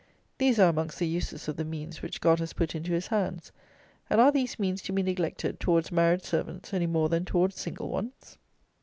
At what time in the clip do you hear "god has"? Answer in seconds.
2.21-2.53